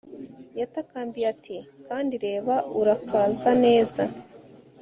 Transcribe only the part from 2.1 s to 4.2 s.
reba urakaza neza